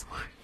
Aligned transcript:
ASMR. 0.00 0.39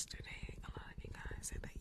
yesterday, 0.00 0.56
a 0.64 0.70
lot 0.80 0.88
of 0.96 1.04
you 1.04 1.10
guys 1.12 1.44
said 1.44 1.58
that 1.60 1.76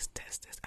this, 0.00 0.08
this, 0.14 0.38
this 0.38 0.60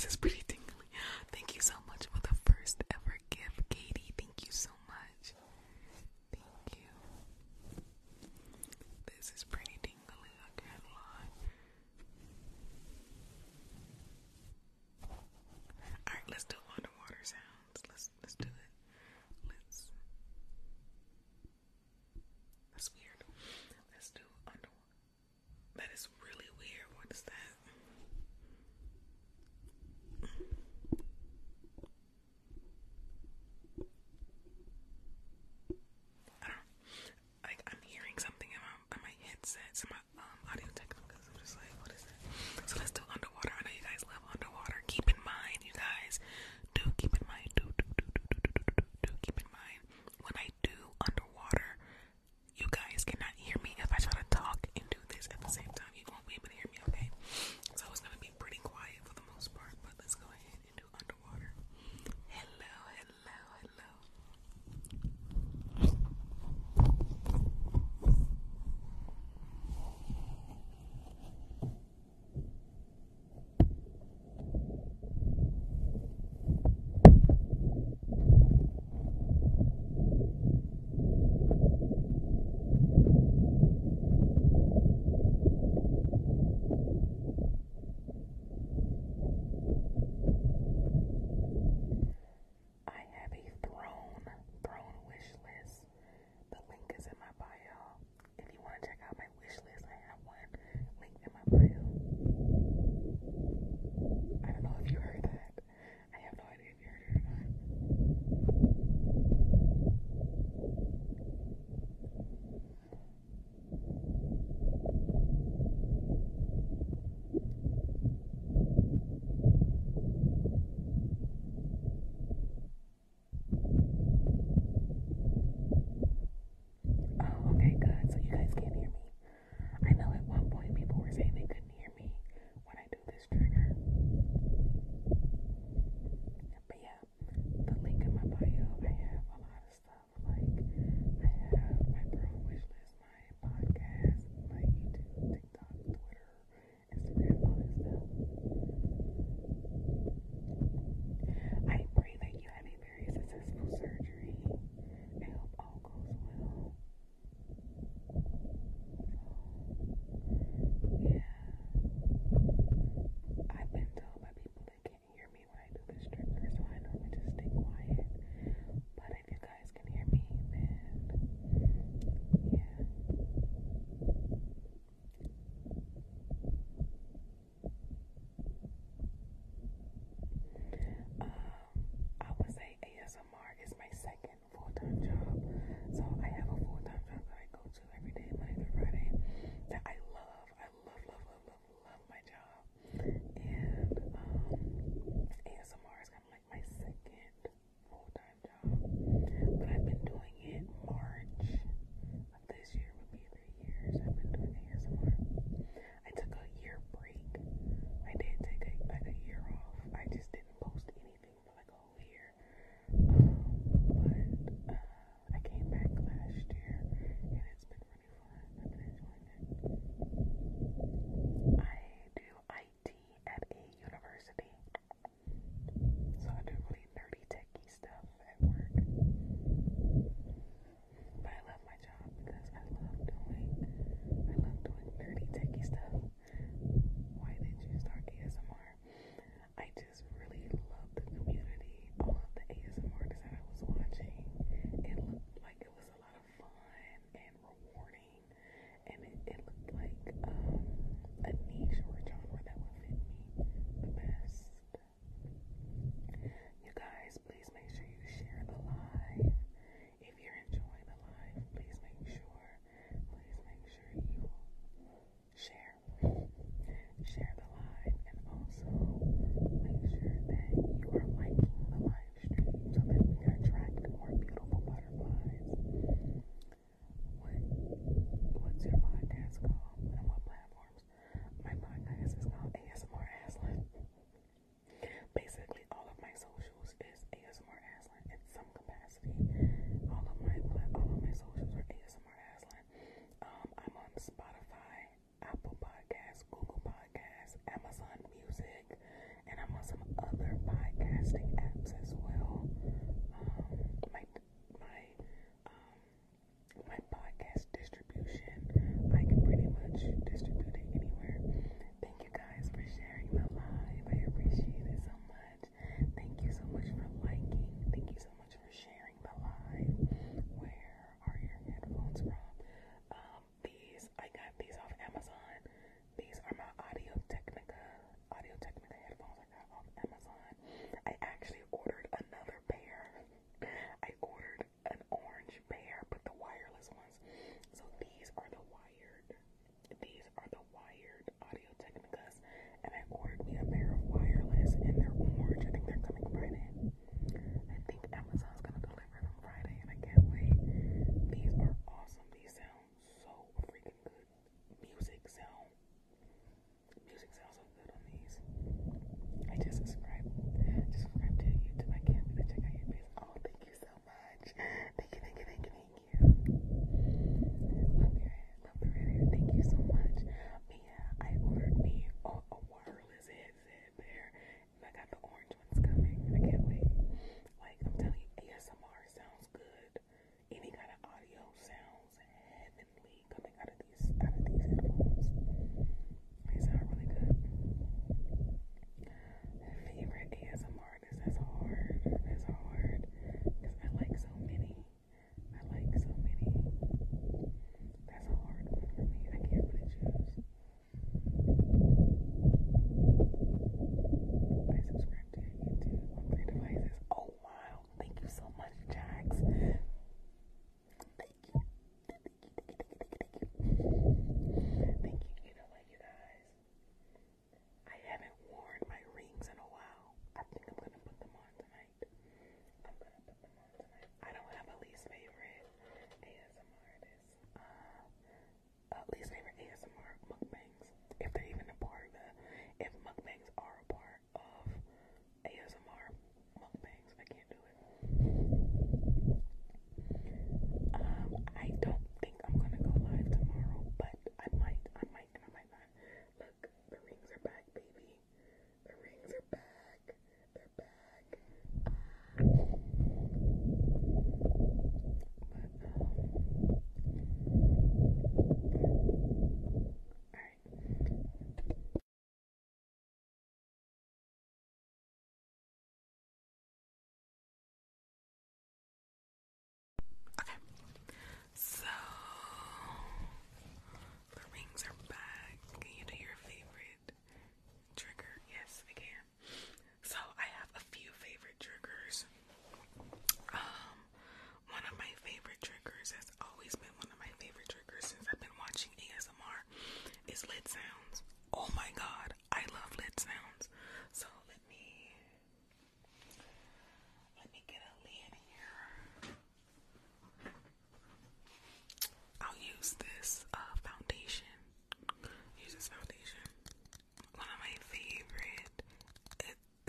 This 0.00 0.12
is 0.12 0.16
pretty 0.16 0.40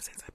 since 0.02 0.24
I've 0.28 0.31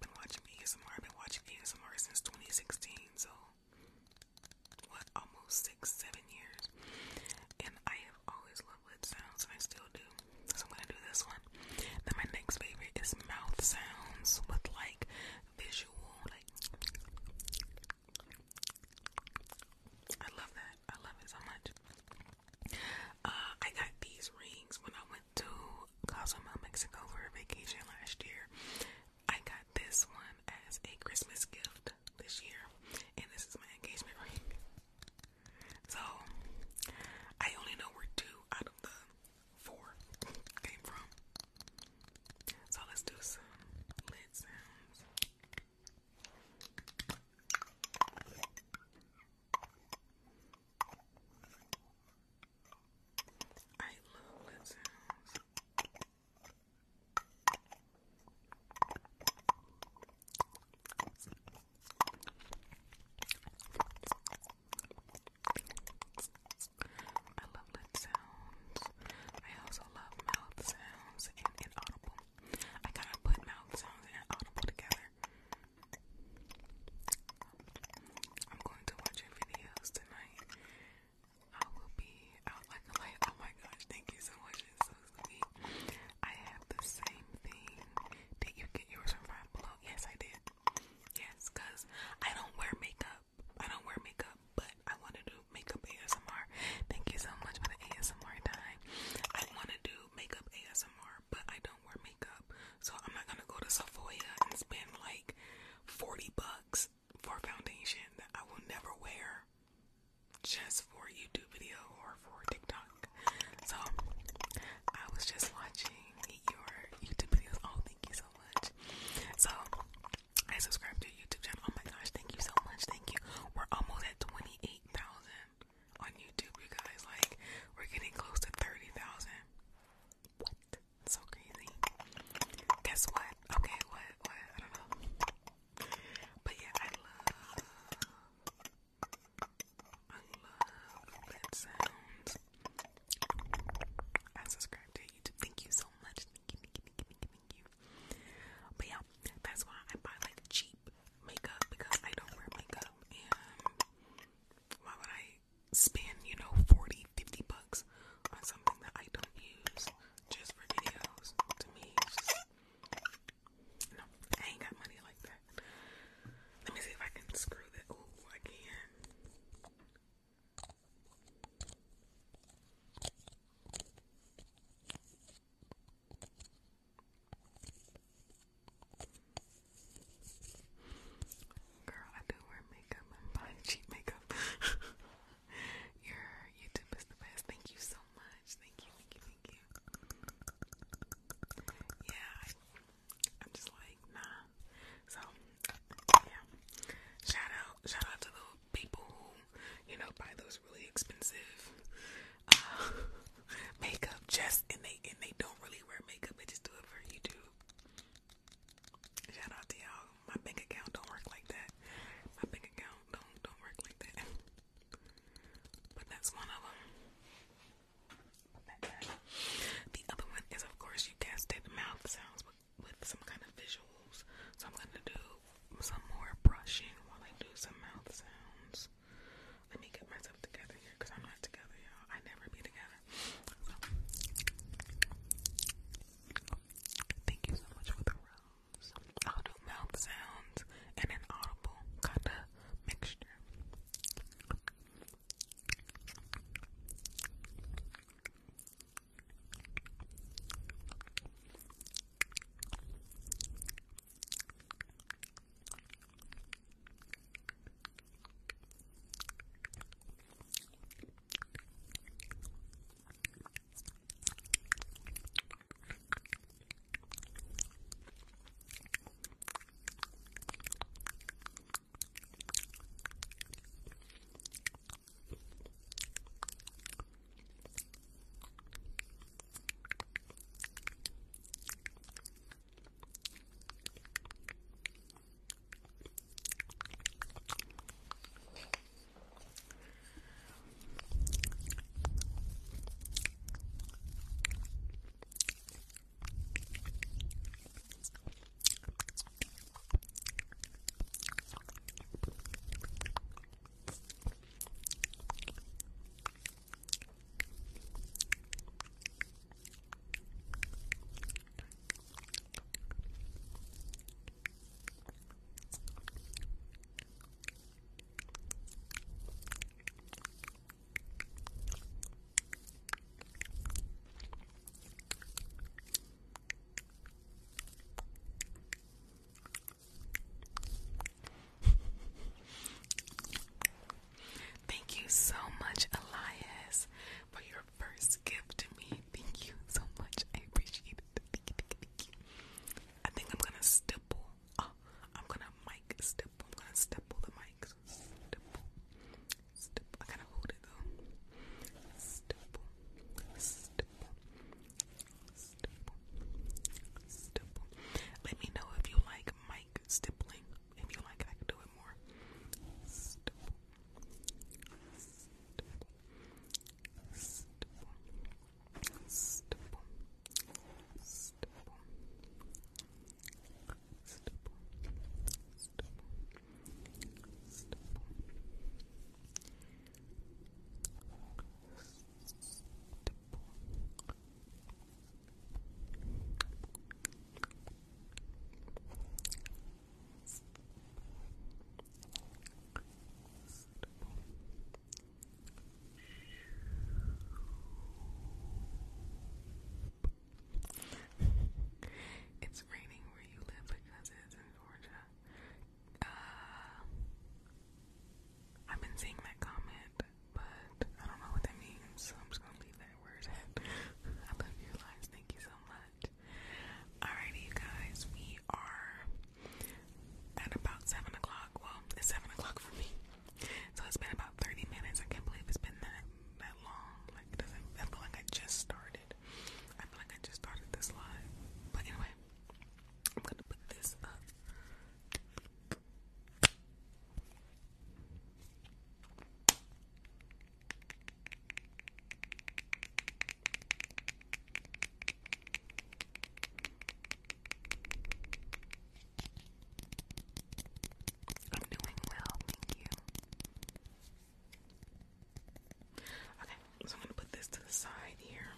side 457.76 458.16
here, 458.18 458.48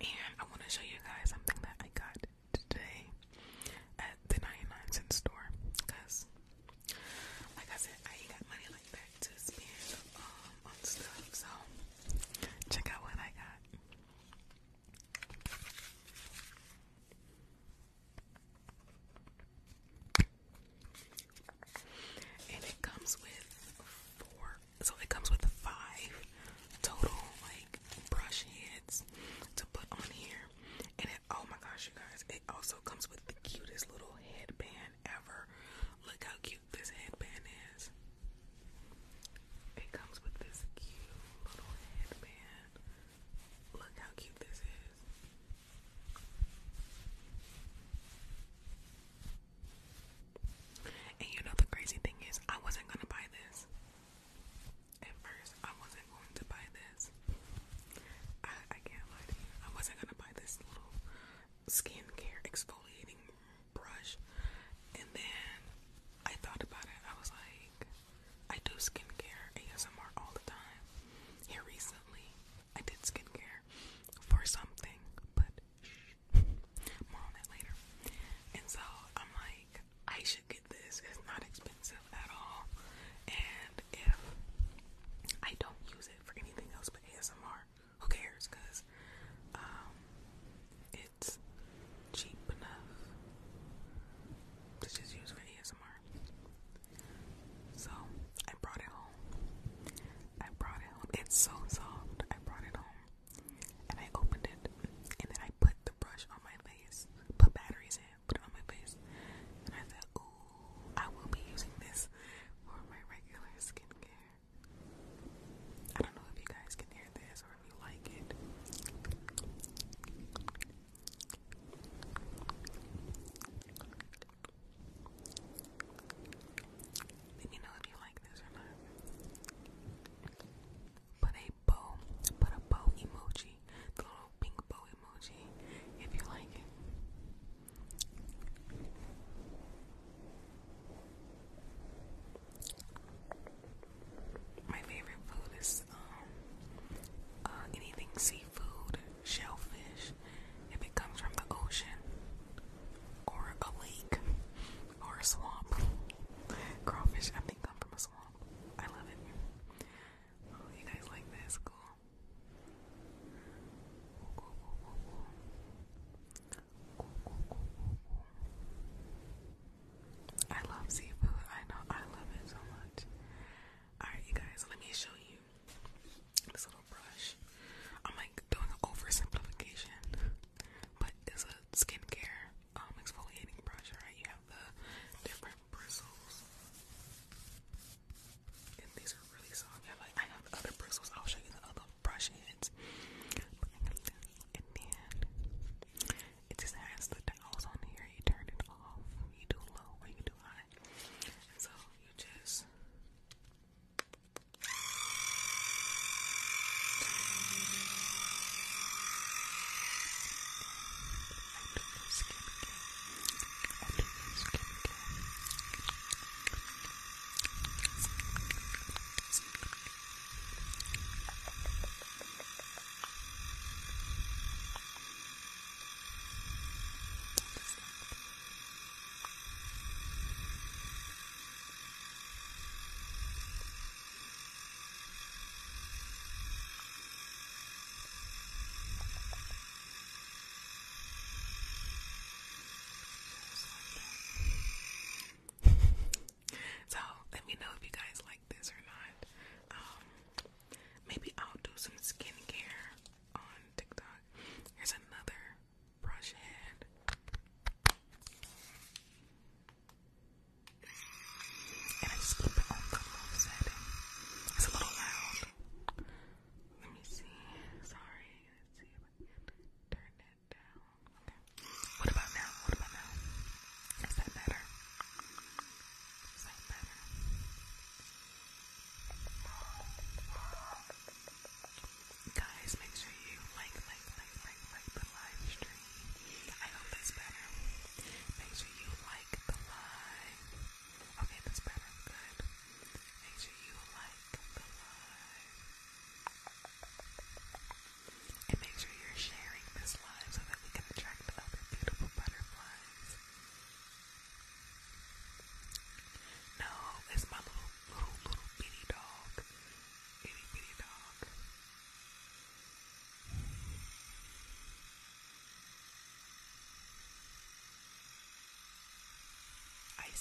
and 0.00 0.32
I 0.40 0.44
want 0.44 0.62
to 0.62 0.70
show 0.70 0.80
you 0.82 0.98
guys 1.04 1.28
something. 1.30 1.51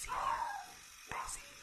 I 0.10 1.28
see 1.28 1.61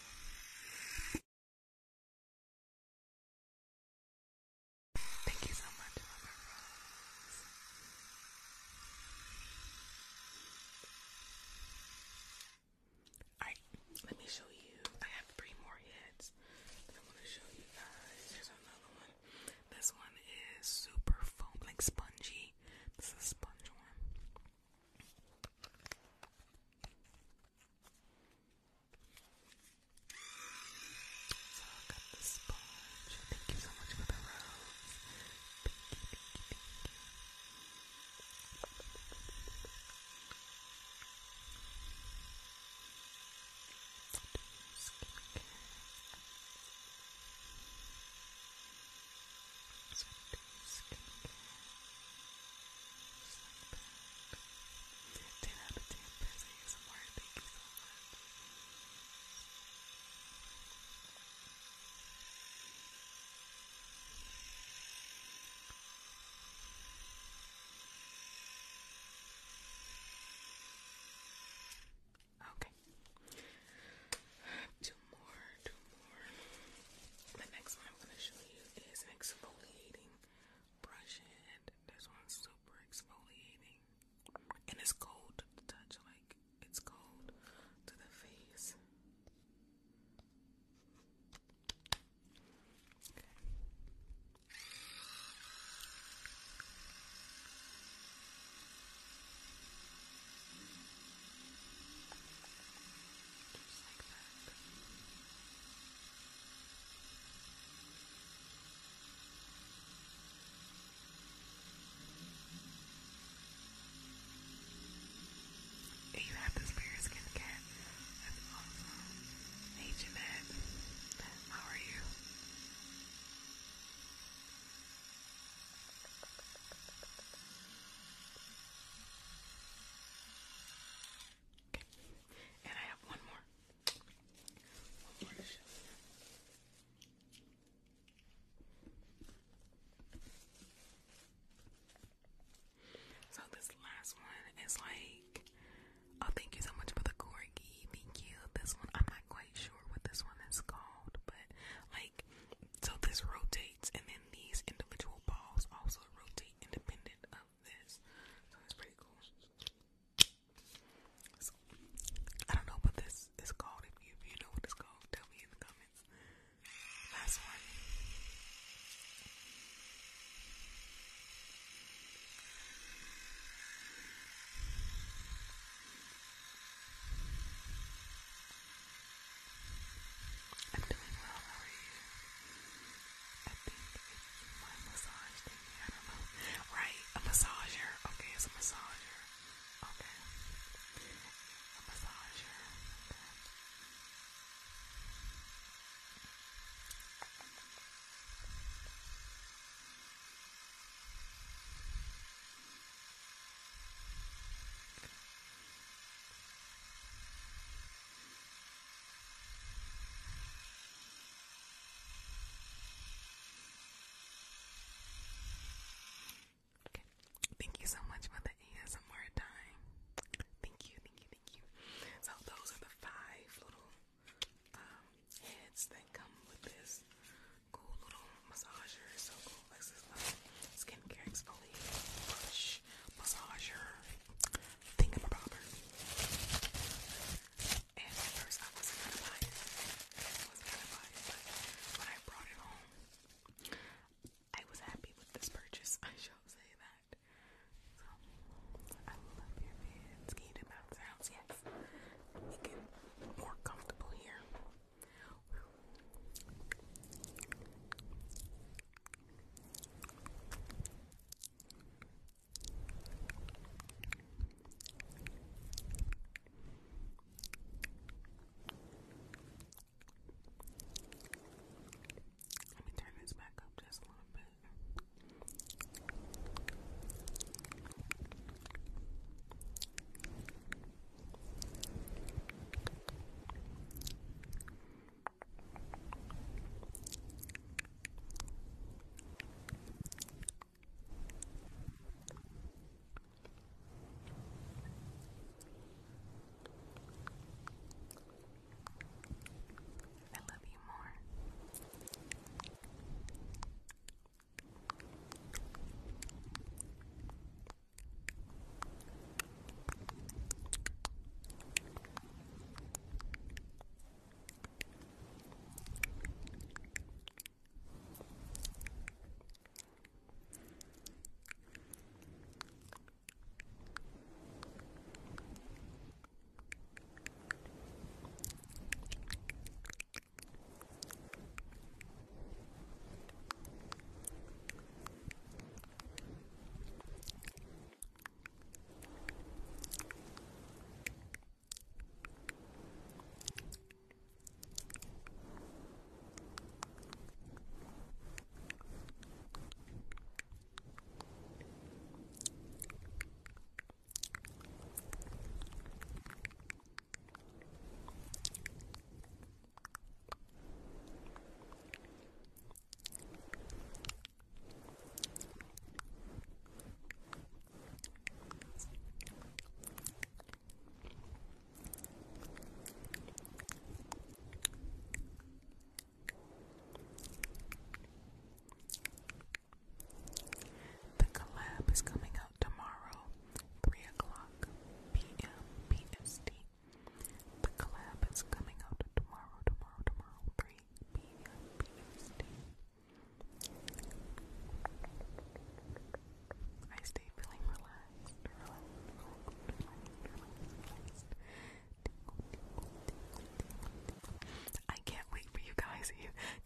crazy 406.16 406.57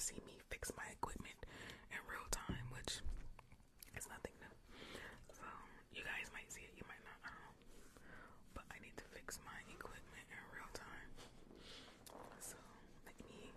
see 0.00 0.20
me 0.26 0.40
fix 0.48 0.72
my 0.76 0.84
equipment 0.92 1.36
in 1.92 1.98
real 2.08 2.24
time, 2.30 2.64
which 2.72 3.04
is 3.96 4.08
nothing 4.08 4.32
new. 4.40 4.54
So 5.36 5.44
you 5.92 6.02
guys 6.02 6.32
might 6.32 6.48
see 6.48 6.64
it, 6.64 6.72
you 6.76 6.84
might 6.88 7.02
not, 7.04 7.18
I 7.24 7.28
don't 7.32 7.44
know. 7.44 7.54
But 8.56 8.64
I 8.72 8.80
need 8.80 8.96
to 8.96 9.06
fix 9.12 9.38
my 9.44 9.58
equipment 9.68 10.24
in 10.32 10.40
real 10.56 10.70
time. 10.72 11.10
So 12.40 12.56
let 13.04 13.14
me 13.20 13.52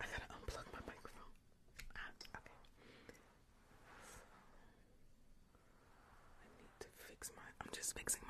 I 0.00 0.04
gotta 0.12 0.28
unplug 0.36 0.66
my 0.76 0.82
microphone. 0.84 1.32
Ah, 1.96 2.12
okay. 2.12 2.52
So 5.88 6.04
I 6.40 6.46
need 6.60 6.72
to 6.84 6.88
fix 7.08 7.32
my 7.36 7.46
I'm 7.64 7.70
just 7.72 7.96
fixing 7.96 8.23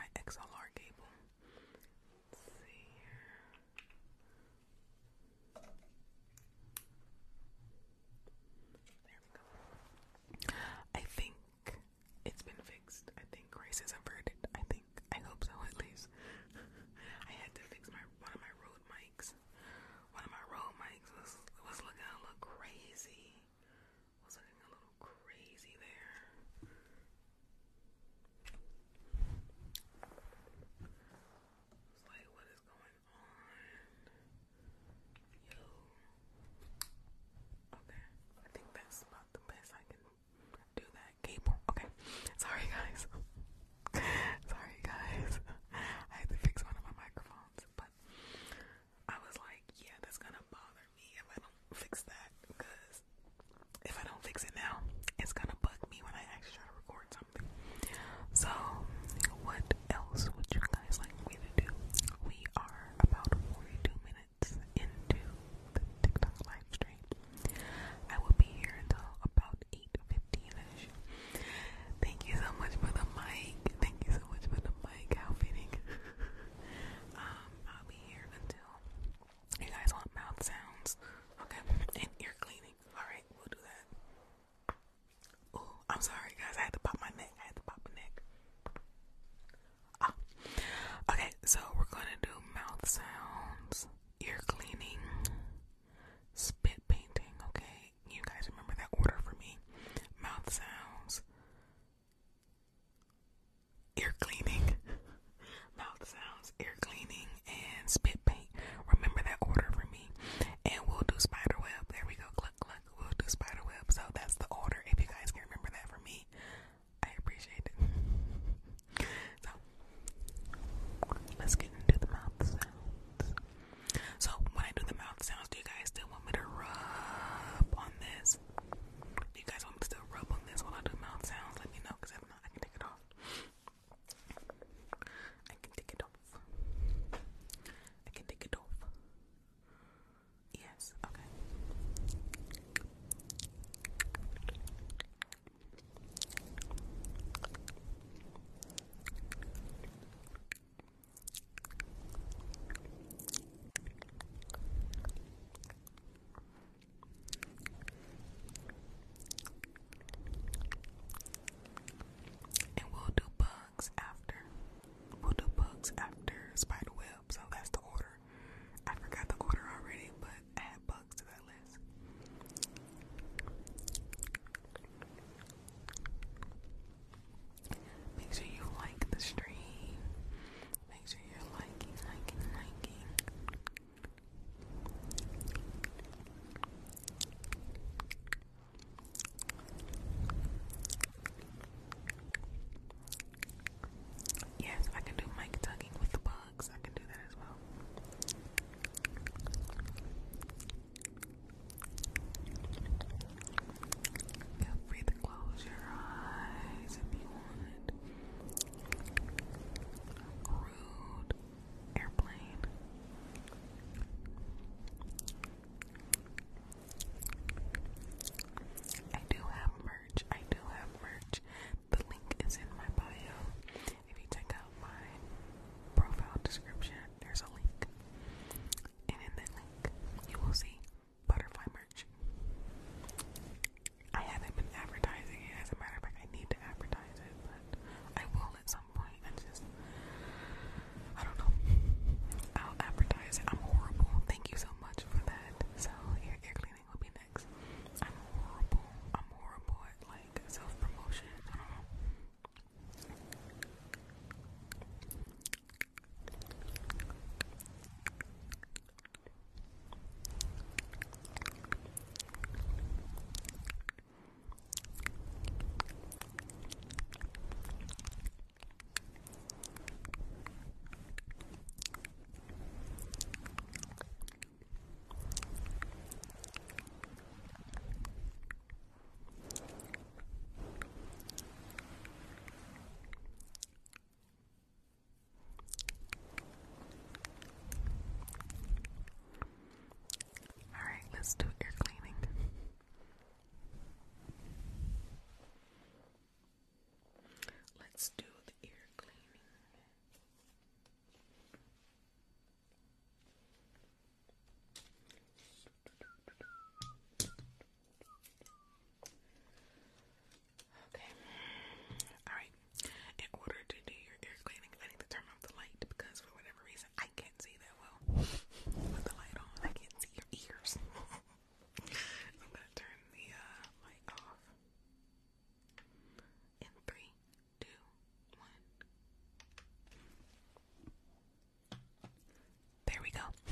There 332.94 333.02
we 333.02 333.10
go. 333.10 333.43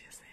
noches. 0.00 0.20
¿eh? 0.20 0.27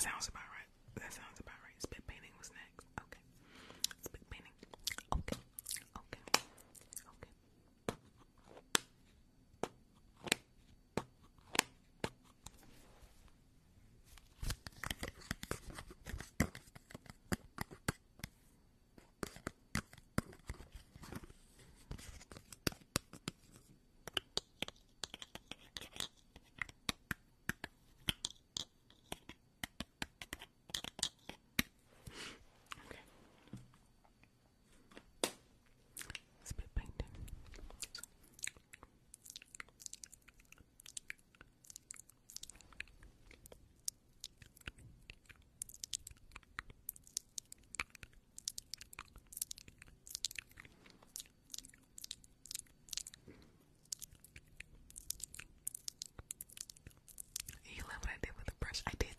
sounds 0.00 0.28
about 0.28 0.39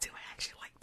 Do 0.01 0.09
I 0.13 0.31
actually 0.33 0.59
like 0.59 0.80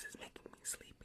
this 0.00 0.14
is 0.14 0.20
making 0.20 0.48
me 0.50 0.58
sleepy, 0.62 0.99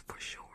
for 0.00 0.18
sure 0.20 0.51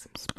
some 0.00 0.29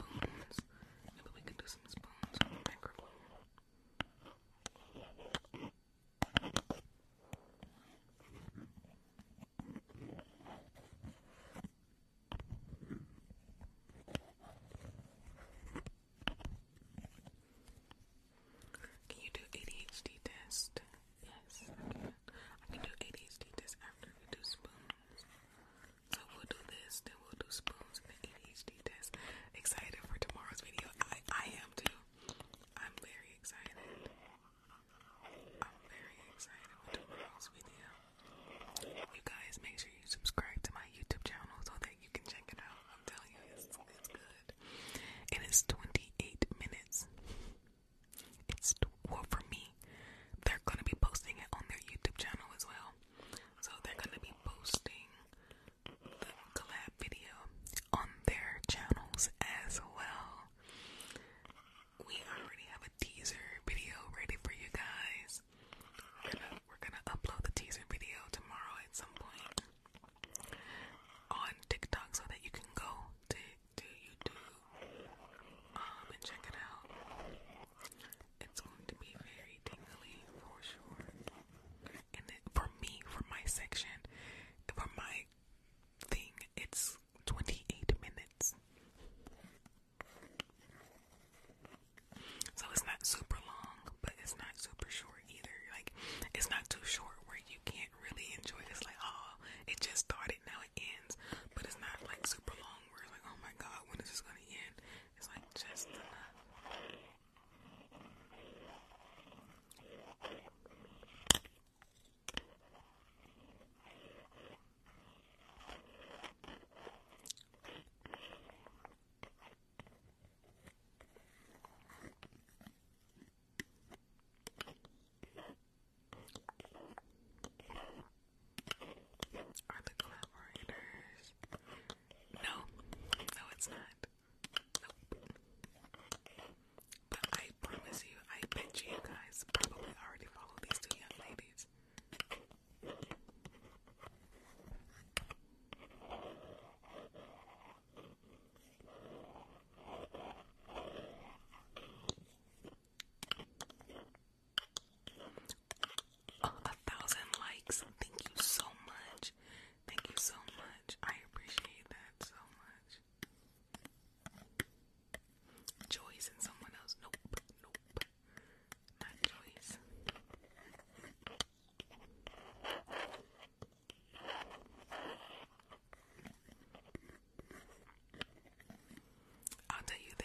section. 83.52 84.01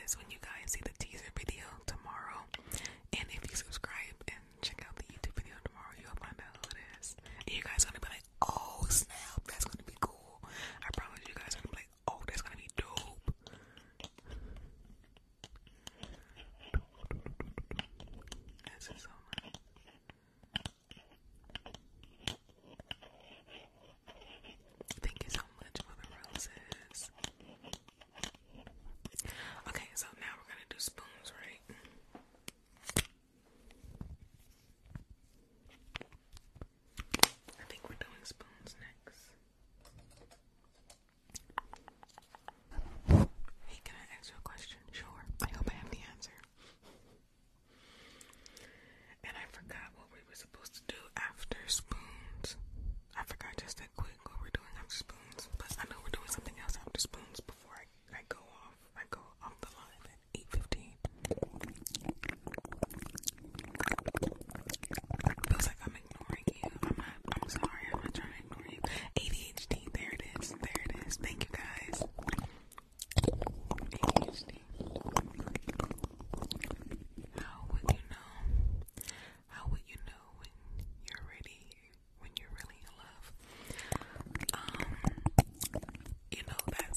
guys 0.06 0.16
when 0.16 0.30
you 0.30 0.38
guys 0.40 0.70
see 0.70 0.80
the 0.84 1.04
teaser 1.04 1.24
video 1.36 1.64
tomorrow. 1.86 2.38
And 3.18 3.26
if 3.28 3.50
you 3.50 3.56
subscribe, 3.56 4.14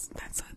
that's 0.08 0.42
a 0.42 0.49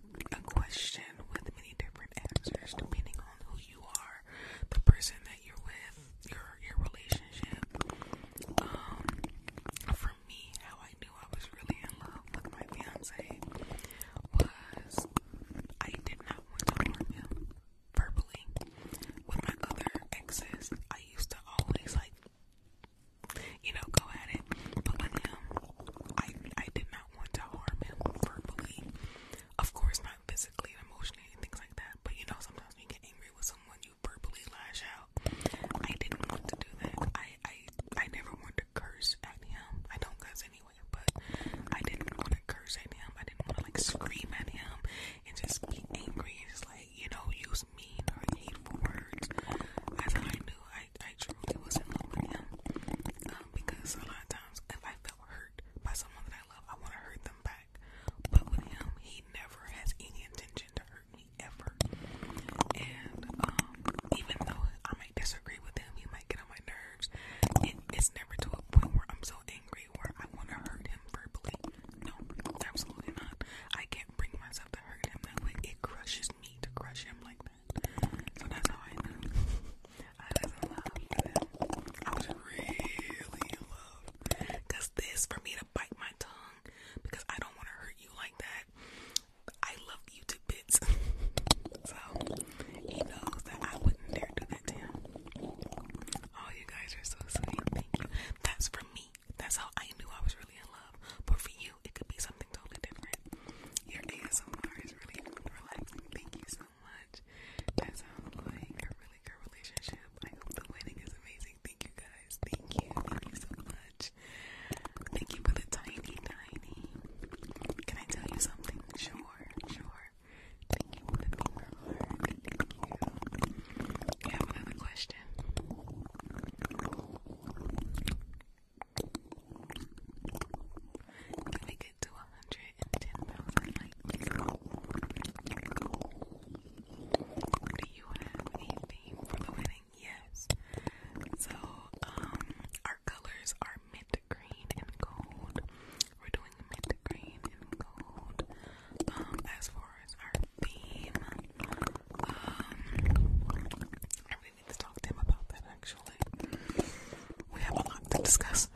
discuss. 158.32 158.72